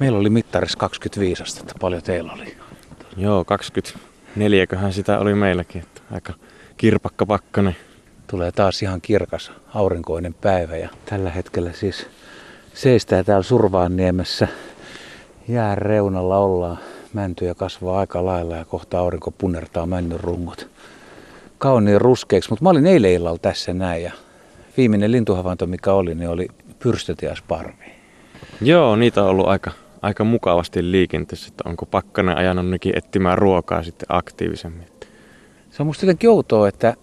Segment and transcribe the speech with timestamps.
[0.00, 1.74] Meillä oli mittarissa 25 astetta.
[1.80, 2.56] Paljon teillä oli?
[3.16, 5.82] Joo, 24 köhän sitä oli meilläkin.
[5.82, 6.32] Että aika
[6.76, 7.76] kirpakka pakkanen.
[8.26, 12.06] Tulee taas ihan kirkas aurinkoinen päivä ja tällä hetkellä siis
[12.74, 14.48] seistää täällä Survaanniemessä.
[15.48, 16.78] Jään reunalla ollaan.
[17.12, 20.68] Mäntyjä kasvaa aika lailla ja kohta aurinko punnertaa männyn rungot
[21.58, 22.50] kauniin ruskeiksi.
[22.50, 24.12] Mutta mä olin eilen illalla tässä näin ja
[24.76, 26.48] viimeinen lintuhavainto mikä oli, niin oli
[26.78, 27.84] pyrstötiasparvi.
[28.60, 29.70] Joo, niitä on ollut aika,
[30.02, 34.86] aika mukavasti liikenteessä, että onko pakkanen ajanut nekin etsimään ruokaa sitten aktiivisemmin.
[35.70, 36.94] Se on musta jotenkin outoa, että,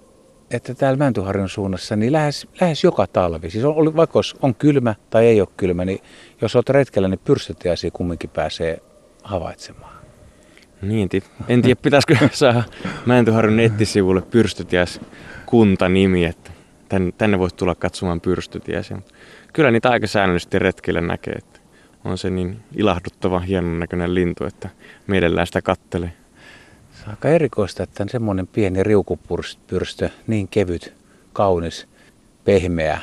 [0.52, 5.26] että täällä Mäntyharjun suunnassa niin lähes, lähes joka talvi, siis on, vaikka on kylmä tai
[5.26, 6.00] ei ole kylmä, niin
[6.42, 8.82] jos olet retkellä, niin pyrstötiaisia kumminkin pääsee
[9.24, 9.98] havaitsemaan.
[10.82, 11.10] Niin,
[11.48, 12.64] en tiedä pitäisikö saada
[13.06, 15.02] Mäntyharjun nettisivulle pyrstötiäs
[15.46, 16.52] kuntanimi, että
[16.90, 19.02] tänne, tänne voisi tulla katsomaan pyrstötiäsiä.
[19.54, 21.57] Kyllä niitä aika säännöllisesti retkillä näkee, että
[22.08, 24.70] on se niin ilahduttava, hienon näköinen lintu, että
[25.08, 26.14] mielellään sitä kattelee.
[26.92, 30.94] Se on aika erikoista, että on semmoinen pieni riukupyrstö, niin kevyt,
[31.34, 31.88] kaunis,
[32.44, 33.02] pehmeä,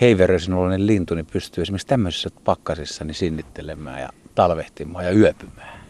[0.00, 5.80] heiveröisen lintu, niin pystyy esimerkiksi tämmöisessä pakkasissa niin sinnittelemään ja talvehtimaan ja yöpymään.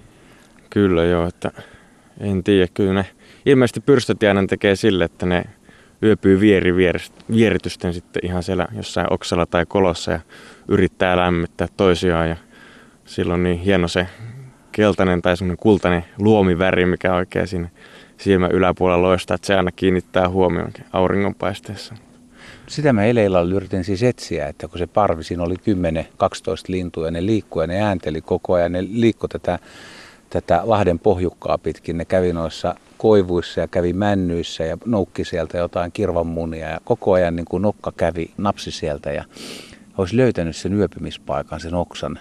[0.70, 1.50] Kyllä joo, että
[2.20, 3.06] en tiedä, kyllä ne
[3.46, 5.44] ilmeisesti pyrstötiäinen tekee sille, että ne
[6.02, 6.74] yöpyy vieri
[7.30, 10.20] vieritysten sitten ihan siellä jossain oksalla tai kolossa ja
[10.68, 12.36] yrittää lämmittää toisiaan ja
[13.04, 14.06] silloin niin hieno se
[14.72, 17.68] keltainen tai semmoinen kultainen luomiväri, mikä oikein siinä
[18.16, 21.94] silmän yläpuolella loistaa, että se aina kiinnittää huomioon auringonpaisteessa.
[22.66, 25.58] Sitä mä eilen yritin siis etsiä, että kun se parvi, siinä oli 10-12
[26.68, 29.58] lintua ja ne liikkui ja ne äänteli koko ajan, ne liikkui tätä,
[30.30, 35.92] tätä Lahden pohjukkaa pitkin, ne kävi noissa koivuissa ja kävi männyissä ja noukki sieltä jotain
[35.92, 39.24] kirvanmunia ja koko ajan niin kuin nokka kävi, napsi sieltä ja
[39.98, 42.18] olisi löytänyt sen yöpymispaikan, sen oksan.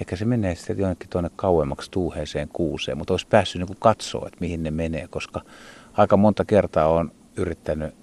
[0.00, 4.26] Ehkä se menee sitten jonnekin tuonne kauemmaksi tuuheeseen kuuseen, mutta olisi päässyt niin kuin katsoa,
[4.26, 5.40] että mihin ne menee, koska
[5.92, 7.94] aika monta kertaa on yrittänyt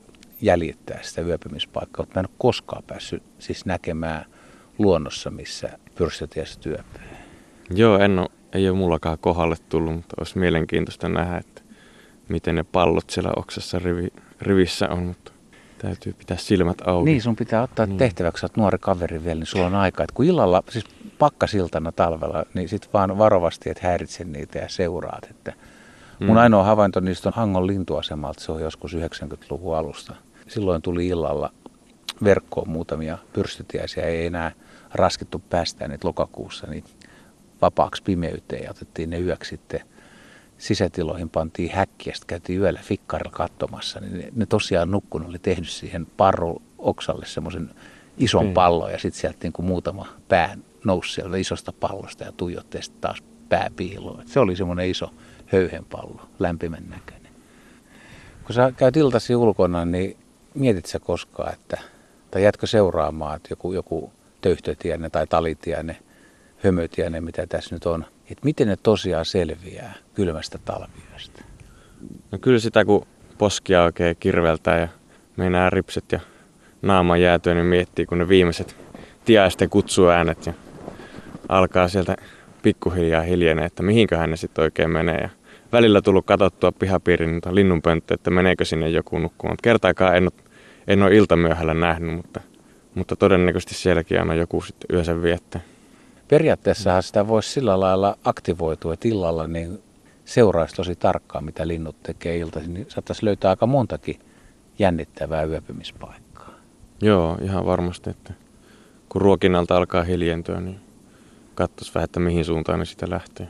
[0.42, 4.26] jäljittää sitä yöpymispaikkaa, mutta mä en ole koskaan päässyt siis näkemään
[4.78, 7.02] luonnossa, missä pyrstötiessä työpyy.
[7.70, 11.62] Joo, en ole, ei ole mullakaan kohdalle tullut, mutta olisi mielenkiintoista nähdä, että
[12.30, 14.08] miten ne pallot siellä oksassa rivi,
[14.42, 15.32] rivissä on, mutta
[15.78, 17.06] täytyy pitää silmät auki.
[17.06, 17.98] Niin, sun pitää ottaa niin.
[17.98, 20.04] tehtäväksi, että nuori kaveri vielä, niin sulla on aika.
[20.04, 20.86] Että kun illalla, siis
[21.20, 25.28] pakkasiltana talvella, niin sit vaan varovasti, että häiritse niitä ja seuraat.
[25.30, 25.54] Että
[26.20, 26.38] mun mm.
[26.38, 30.16] ainoa havainto niistä on Hangon lintuasemalta, se on joskus 90-luvun alusta.
[30.48, 31.52] Silloin tuli illalla
[32.24, 34.52] verkkoon muutamia pyrstötiäisiä, ei enää
[34.94, 36.84] raskittu päästään niitä lokakuussa niin
[37.62, 39.82] vapaaksi pimeyteen ja otettiin ne yöksi sitten–
[40.58, 45.70] sisätiloihin pantiin häkkiä, sitten käytiin yöllä fikkarilla katsomassa, niin ne, ne tosiaan nukkun oli tehnyt
[45.70, 47.70] siihen parru oksalle semmoisen
[48.18, 48.54] ison mm.
[48.54, 53.02] pallon ja sitten sieltä niin kuin muutama pää nousi sieltä isosta pallosta ja tuijotti sitten
[53.02, 54.24] taas pää piiloon.
[54.26, 55.14] Se oli semmoinen iso
[55.46, 57.32] höyhenpallo, lämpimän näköinen.
[58.44, 60.18] Kun sä käyt iltasi ulkona, niin
[60.54, 61.78] mietit sä koskaan, että,
[62.32, 65.98] tai jätkö seuraamaan, että joku, joku töyhtötienne tai talitienne,
[66.58, 71.42] hömötienne, mitä tässä nyt on– että miten ne tosiaan selviää kylmästä talviyöstä?
[72.32, 73.08] No kyllä sitä, kun
[73.38, 74.88] poskia oikein kirveltää ja
[75.38, 76.20] meinaa ripset ja
[76.82, 78.76] naama jäätyä, niin miettii, kun ne viimeiset
[79.26, 80.54] tiaisten kutsuäänet ja
[81.50, 82.16] alkaa sieltä
[82.62, 85.18] pikkuhiljaa hiljenee, että mihinköhän ne sitten oikein menee.
[85.22, 85.30] Ja
[85.72, 89.58] välillä tullut katsottua pihapiirin linnunpönttö, että meneekö sinne joku nukkumaan.
[89.64, 90.44] Kertaakaan en ole,
[90.88, 92.42] en ole iltamyöhällä nähnyt, mutta,
[92.96, 95.62] mutta todennäköisesti sielläkin aina joku sitten yönsä viettää
[96.28, 99.84] periaatteessahan sitä voisi sillä lailla aktivoitua, että illalla niin
[100.26, 104.20] seuraisi tosi tarkkaan, mitä linnut tekee iltaisin, niin saattaisi löytää aika montakin
[104.80, 106.54] jännittävää yöpymispaikkaa.
[107.02, 108.34] Joo, ihan varmasti, että
[109.10, 110.80] kun ruokinnalta alkaa hiljentyä, niin
[111.56, 113.48] katsoisi vähän, että mihin suuntaan ne sitä lähtee.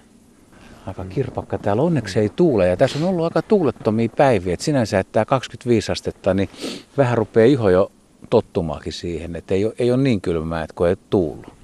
[0.88, 1.82] Aika kirpakka täällä.
[1.82, 4.54] Onneksi ei tuule ja tässä on ollut aika tuulettomia päiviä.
[4.54, 6.50] Et sinänsä, että tämä 25 astetta, niin
[6.98, 7.92] vähän rupeaa iho jo
[8.30, 11.57] tottumaakin siihen, että ei ole, ei ole niin kylmää, että kun ei tuullut.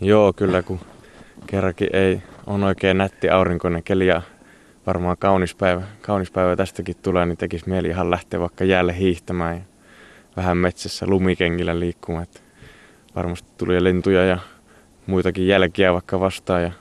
[0.00, 0.80] Joo, kyllä kun
[1.46, 4.22] kerrankin ei on oikein nätti aurinkoinen keli ja
[4.86, 9.56] varmaan kaunis päivä, kaunis päivä tästäkin tulee, niin tekisi mieli ihan lähteä vaikka jäälle hiihtämään
[9.56, 9.62] ja
[10.36, 12.22] vähän metsässä lumikengillä liikkumaan.
[12.22, 12.40] Että
[13.16, 14.38] varmasti tuli lintuja ja
[15.06, 16.72] muitakin jälkiä vaikka vastaan ja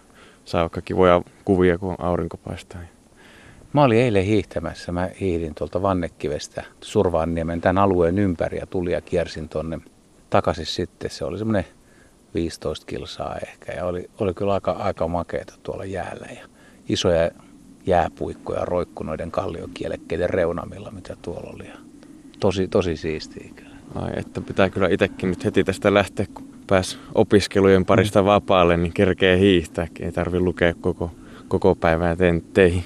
[0.46, 2.81] saa vaikka kivoja kuvia, kun aurinko paistaa.
[3.74, 4.92] Mä olin eilen hiihtämässä.
[4.92, 9.80] Mä hiihdin tuolta Vannekivestä Survaanniemen tämän alueen ympäri ja tuli ja kiersin tonne
[10.30, 11.10] takaisin sitten.
[11.10, 11.66] Se oli semmoinen
[12.33, 16.47] 15 kilsaa ehkä ja oli, oli kyllä aika, aika makeita tuolla jäällä ja
[16.89, 17.31] isoja
[17.85, 21.68] jääpuikkoja roikkunoiden kalliokielekkeiden reunamilla, mitä tuolla oli.
[21.68, 21.77] Ja
[22.39, 23.75] tosi, tosi siistiä kyllä.
[23.95, 28.94] Ai, että pitää kyllä itsekin nyt heti tästä lähteä, kun pääs opiskelujen parista vapaalle, niin
[28.94, 29.88] kerkee hiihtää.
[30.00, 31.12] Ei tarvi lukea koko,
[31.47, 32.83] koko päivää tentteihin.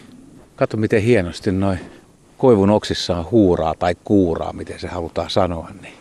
[0.55, 1.79] Katso miten hienosti noin
[2.37, 5.93] koivun oksissaan huuraa tai kuuraa, miten se halutaan sanoa, niin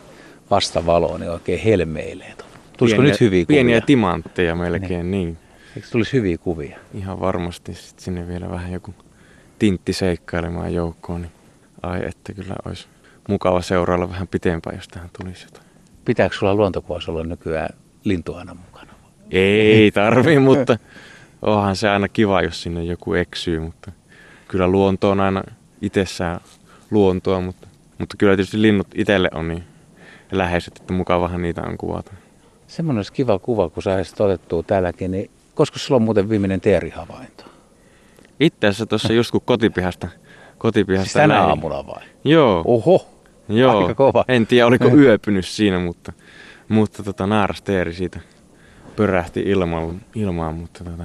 [0.51, 2.33] vastavaloon niin oikein helmeilee.
[2.81, 3.55] Tulisiko pieniä, nyt hyviä kuvia?
[3.55, 5.27] Pieniä timantteja melkein, niin.
[5.27, 5.37] niin.
[5.75, 6.77] Eikö tulisi hyviä kuvia?
[6.93, 7.73] Ihan varmasti.
[7.73, 8.93] Sitten sinne vielä vähän joku
[9.59, 11.21] tintti seikkailemaan joukkoon.
[11.21, 11.31] Niin
[11.81, 12.87] ai että kyllä olisi
[13.29, 15.65] mukava seurailla vähän pitempään, jos tähän tulisi jotain.
[16.05, 17.69] Pitääkö sulla luontokuvassa olla nykyään
[18.03, 18.93] lintuana mukana?
[19.31, 20.77] Ei tarvi, mutta
[21.41, 23.91] onhan se aina kiva, jos sinne joku eksyy, mutta
[24.47, 25.43] kyllä luonto on aina
[25.81, 26.39] itsessään
[26.91, 27.67] luontoa, mutta,
[27.97, 29.63] mutta kyllä tietysti linnut itselle on niin
[30.31, 32.11] läheiset, että mukavahan niitä on kuvata.
[32.71, 37.43] Semmoinen olisi kiva kuva, kun saisit otettua täälläkin, niin koska sulla on muuten viimeinen teerihavainto?
[38.39, 40.07] Itse asiassa tuossa just kun kotipihasta,
[40.57, 42.03] kotipihasta siis tänä aamulla vai?
[42.23, 42.63] Joo.
[42.65, 43.07] Oho,
[43.49, 43.81] Joo.
[43.81, 44.25] aika kova.
[44.27, 46.13] En tiedä oliko yöpynyt siinä, mutta,
[46.67, 48.19] mutta tota, naaras teeri siitä
[48.95, 51.03] pörähti ilmaan, ilmaan mutta, tota,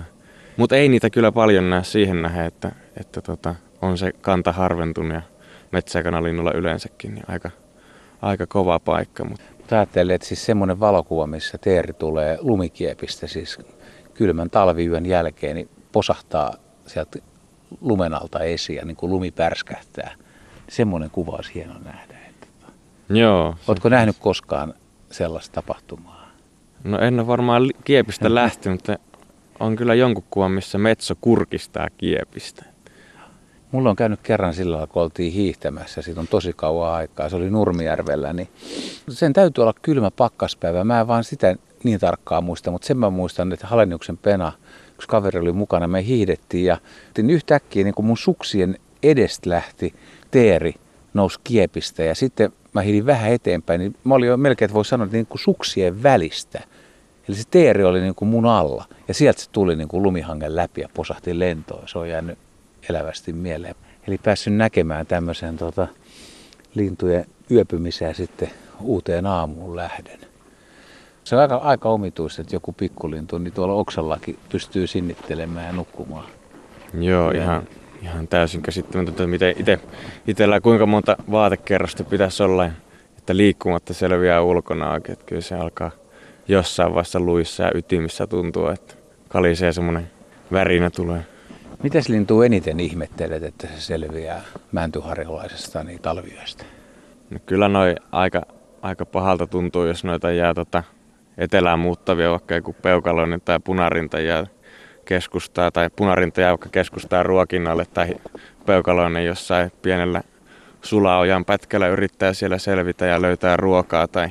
[0.56, 5.14] mutta ei niitä kyllä paljon näe siihen nähden, että, että tota, on se kanta harventunut
[5.14, 5.22] ja
[5.72, 7.50] metsäkanalinnulla yleensäkin niin aika,
[8.22, 9.24] aika kova paikka.
[9.24, 9.55] Mutta.
[9.72, 13.58] Ajattelin, että siis semmoinen valokuva, missä teeri tulee lumikiepistä, siis
[14.14, 16.54] kylmän talviyön jälkeen, niin posahtaa
[16.86, 17.18] sieltä
[17.80, 20.14] lumen alta esiin ja niin kuin lumi pärskähtää.
[20.68, 22.18] Semmoinen kuva olisi hieno nähdä.
[22.28, 22.46] Että...
[23.08, 23.54] Joo.
[23.68, 24.74] Oletko nähnyt koskaan
[25.10, 26.30] sellaista tapahtumaa?
[26.84, 28.98] No en ole varmaan kiepistä lähtenyt, mutta
[29.60, 32.64] on kyllä jonkun kuvan, missä metso kurkistaa kiepistä.
[33.72, 37.50] Mulla on käynyt kerran sillä kun oltiin hiihtämässä, siitä on tosi kauan aikaa, se oli
[37.50, 38.48] Nurmijärvellä, niin
[39.08, 40.84] sen täytyy olla kylmä pakkaspäivä.
[40.84, 44.52] Mä en vaan sitä niin tarkkaan muista, mutta sen mä muistan, että Haleniuksen Pena,
[44.94, 46.78] yksi kaveri oli mukana, me hiihdettiin ja
[47.18, 49.94] yhtäkkiä niin kun mun suksien edestä lähti
[50.30, 50.74] teeri
[51.14, 54.84] nousi kiepistä ja sitten mä hiidin vähän eteenpäin, niin mä olin jo melkein, että voi
[54.84, 56.60] sanoa, että niin kuin suksien välistä.
[57.28, 60.56] Eli se teeri oli niin kuin mun alla ja sieltä se tuli niin kuin lumihangen
[60.56, 61.88] läpi ja posahti lentoon.
[61.88, 62.38] Se on jäänyt
[62.90, 63.74] elävästi mieleen.
[64.08, 65.88] Eli päässyt näkemään tämmöisen tota,
[66.74, 68.50] lintujen yöpymiseen sitten
[68.80, 70.18] uuteen aamuun lähden.
[71.24, 76.26] Se on aika, aika omituista, että joku pikkulintu niin tuolla oksallakin pystyy sinnittelemään ja nukkumaan.
[77.00, 77.68] Joo, ja ihan,
[78.02, 79.78] ihan täysin käsittämätöntä, miten itse,
[80.26, 82.70] itsellä kuinka monta vaatekerrosta pitäisi olla,
[83.18, 85.12] että liikkumatta selviää ulkona oikein.
[85.12, 85.90] Että kyllä se alkaa
[86.48, 88.94] jossain vaiheessa luissa ja ytimissä tuntuu, että
[89.28, 90.10] kalisee semmoinen
[90.52, 91.26] värinä tulee.
[91.86, 94.42] Mitäs lintu eniten ihmettelet, että se selviää
[94.72, 96.64] mäntyharjalaisesta niin talviyöstä?
[97.30, 98.42] No kyllä noi aika,
[98.82, 100.82] aika pahalta tuntuu, jos noita jää tota
[101.38, 104.46] etelään muuttavia, vaikka joku peukaloinen tai punarinta jää
[105.04, 108.14] keskustaa, tai punarinta jää vaikka keskustaa ruokinnalle, tai
[108.66, 110.22] peukaloinen jossain pienellä
[110.82, 114.28] sulaojan pätkällä yrittää siellä selvitä ja löytää ruokaa, tai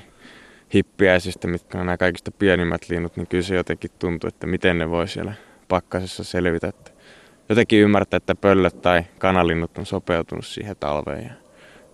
[0.73, 4.89] hippiäisistä, mitkä on nämä kaikista pienimmät linnut, niin kyllä se jotenkin tuntuu, että miten ne
[4.89, 5.33] voi siellä
[5.67, 6.67] pakkasessa selvitä.
[6.67, 6.94] Että
[7.49, 11.31] jotenkin ymmärtää, että pöllöt tai kanalinnut on sopeutunut siihen talveen ja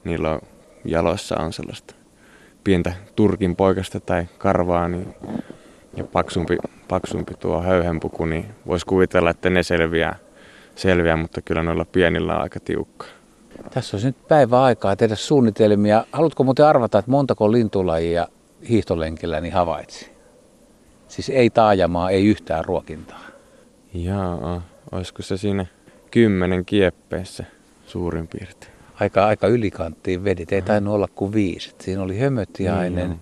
[0.04, 0.42] niillä on
[0.86, 1.96] jaloissa on sellaista
[2.64, 5.16] pientä turkin poikasta tai karvaa niin,
[5.98, 6.58] ja paksumpi,
[6.88, 10.16] paksumpi tuo höyhenpuku, niin voisi kuvitella, että ne selviää,
[10.76, 13.06] selviää, mutta kyllä noilla pienillä on aika tiukka.
[13.72, 16.06] Tässä olisi nyt päivä aikaa tehdä suunnitelmia.
[16.12, 18.28] Haluatko muuten arvata, että montako lintulajia
[18.70, 20.12] hiihtolenkillä niin havaitsi?
[21.08, 23.20] Siis ei taajamaa, ei yhtään ruokintaa.
[23.94, 24.62] Jaa,
[24.92, 25.66] olisiko se siinä
[26.12, 27.44] kymmenen kieppeessä
[27.88, 28.72] suurin piirtein?
[29.00, 31.76] Aika, aika ylikanttiin vedit, ei tainnut olla kuin viisi.
[31.80, 33.20] Siinä oli hömötiainen, mm.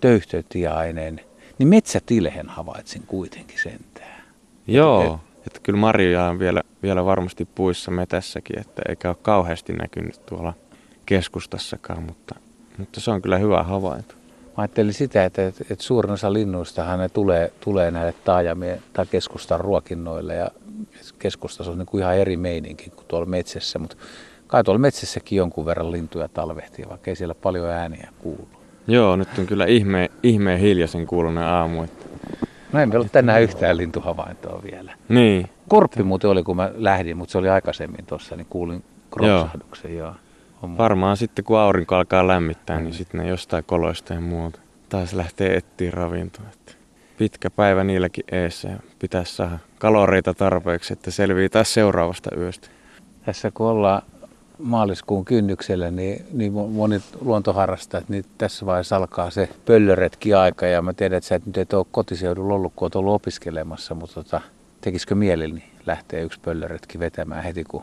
[0.00, 1.20] töyhtötiainen,
[1.58, 4.22] niin metsätilhen havaitsin kuitenkin sentään.
[4.66, 9.72] Joo, et, että kyllä marjoja on vielä, vielä varmasti puissa metässäkin, että eikä ole kauheasti
[9.72, 10.54] näkynyt tuolla
[11.06, 12.34] keskustassakaan, mutta,
[12.78, 14.14] mutta se on kyllä hyvä havainto.
[14.60, 19.06] Mä ajattelin sitä, että, että, että suurin osa linnuistahan ne tulee, tulee näille taajamien tai
[19.06, 20.48] keskustan ruokinnoille ja
[21.18, 23.96] keskustassa on niin kuin ihan eri meininki kuin tuolla metsässä, mutta
[24.46, 28.48] kai tuolla metsässäkin jonkun verran lintuja talvehtii, vaikka ei siellä paljon ääniä kuulu.
[28.86, 31.82] Joo, nyt on kyllä ihme, ihmeen hiljaisen kuulunen aamu.
[31.82, 32.06] Että...
[32.72, 34.92] No en ollut tänään yhtään lintuhavaintoa vielä.
[35.08, 35.50] Niin.
[35.68, 39.96] Korppi muuten oli, kun mä lähdin, mutta se oli aikaisemmin tuossa, niin kuulin kropsahduksen.
[39.96, 40.06] Joo.
[40.06, 40.16] Joo.
[40.62, 42.90] Varmaan sitten kun aurinko alkaa lämmittää, niin mm.
[42.90, 46.44] niin sitten ne jostain koloista ja muuta taas lähtee etsiä ravintoa.
[47.18, 52.68] Pitkä päivä niilläkin eessä ja pitäisi saada kaloreita tarpeeksi, että selvii taas seuraavasta yöstä.
[53.26, 54.02] Tässä kun ollaan
[54.58, 60.66] maaliskuun kynnyksellä, niin, niin moni luontoharrastajat, niin tässä vaiheessa alkaa se pöllöretki aika.
[60.66, 63.94] Ja mä tiedän, että sä et nyt et ole kotiseudulla ollut, kun olet ollut opiskelemassa,
[63.94, 64.40] mutta tota,
[64.80, 67.82] tekisikö mieli niin lähteä yksi pöllöretki vetämään heti, kun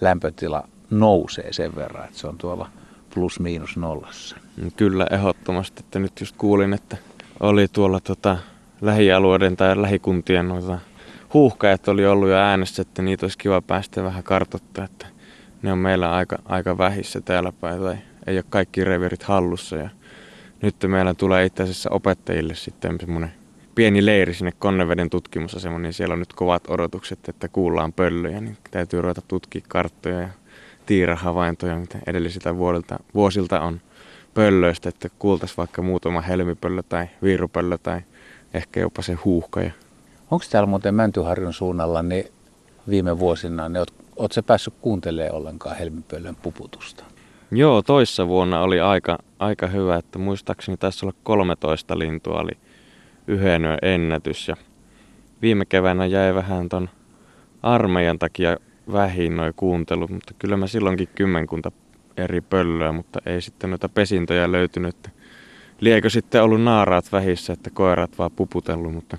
[0.00, 2.70] lämpötila nousee sen verran, että se on tuolla
[3.14, 4.36] plus miinus nollassa.
[4.76, 5.82] Kyllä, ehdottomasti.
[5.84, 6.96] Että nyt just kuulin, että
[7.40, 8.36] oli tuolla tota,
[8.80, 10.78] lähialueiden tai lähikuntien noita
[11.34, 15.06] huuhkajat oli ollut jo äänessä, että niitä olisi kiva päästä vähän kartoittaa, että
[15.62, 17.96] ne on meillä aika, aika vähissä täällä päin tai
[18.26, 19.88] ei ole kaikki revirit hallussa ja
[20.62, 23.32] nyt meillä tulee itse asiassa opettajille sitten semmoinen
[23.74, 28.56] pieni leiri sinne Konneveden tutkimusasema, niin siellä on nyt kovat odotukset, että kuullaan pöllöjä, niin
[28.70, 30.28] täytyy ruveta tutkia karttoja ja
[30.86, 33.80] tiirahavaintoja, mitä edellisiltä vuosilta, vuosilta on
[34.34, 38.00] pöllöistä, että kuultaisiin vaikka muutama helmipöllö tai viirupöllö tai
[38.54, 39.70] ehkä jopa se huuhkaja.
[40.30, 42.24] Onko täällä muuten Mäntyharjun suunnalla niin
[42.88, 43.84] viime vuosina, niin
[44.30, 47.04] se päässyt kuuntelemaan ollenkaan helmipöllön puputusta?
[47.50, 52.52] Joo, toissa vuonna oli aika, aika hyvä, että muistaakseni taisi olla 13 lintua oli
[53.26, 54.56] yhden ennätys ja
[55.42, 56.88] viime keväänä jäi vähän ton
[57.62, 58.56] armeijan takia
[58.92, 61.72] vähin noin kuuntelut, mutta kyllä mä silloinkin kymmenkunta
[62.16, 65.10] eri pöllöä, mutta ei sitten noita pesintöjä löytynyt.
[65.80, 69.18] Liekö sitten ollut naaraat vähissä, että koirat vaan puputellut, mutta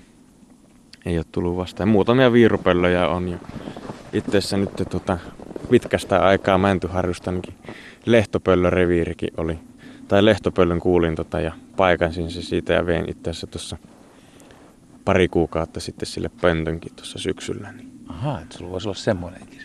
[1.06, 1.88] ei ole tullut vastaan.
[1.88, 3.38] Muutamia viirupöllöjä on jo
[4.12, 5.18] itse asiassa nyt tota,
[5.70, 7.54] pitkästä aikaa Mäntyharjustankin
[8.06, 9.58] lehtopöllöreviirikin oli.
[10.08, 13.76] Tai lehtopöllön kuulin tota, ja paikansin se siitä ja vein itse asiassa tuossa
[15.04, 17.72] pari kuukautta sitten sille pöntönkin tuossa syksyllä.
[17.72, 17.90] Niin.
[18.08, 19.55] Ahaa, että sulla voisi olla semmoinenkin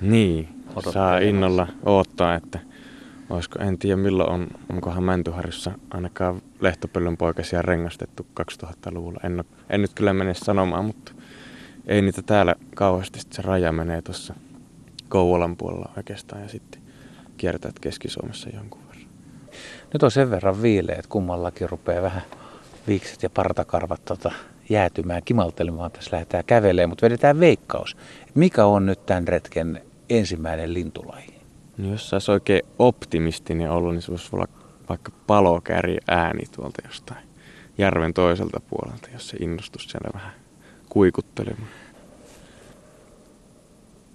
[0.00, 0.10] sitten.
[0.10, 0.48] Niin,
[0.92, 2.58] saa innolla odottaa, että
[3.30, 9.20] olisiko, en tiedä milloin on, onkohan Mäntyharjussa ainakaan lehtopöllön poikasia rengastettu 2000-luvulla.
[9.22, 11.12] En, en nyt kyllä mene sanomaan, mutta
[11.86, 13.20] ei niitä täällä kauheasti.
[13.30, 14.34] se raja menee tuossa
[15.08, 16.80] Kouvolan puolella oikeastaan ja sitten
[17.36, 19.06] kiertäät Keski-Suomessa jonkun verran.
[19.92, 22.22] Nyt on sen verran viileä, että kummallakin rupeaa vähän
[22.86, 24.32] viikset ja partakarvat tota,
[24.68, 25.90] jäätymään, kimaltelemaan.
[25.90, 27.96] Tässä lähdetään kävelemään, mutta vedetään veikkaus.
[28.34, 31.36] Mikä on nyt tämän retken ensimmäinen lintulaji?
[31.78, 34.48] No jos saisi oikein optimistinen olla, niin se voisi olla
[34.88, 37.26] vaikka palokäri ääni tuolta jostain
[37.78, 40.32] järven toiselta puolelta, jos se innostus siellä vähän
[40.88, 41.68] kuikuttelemaan.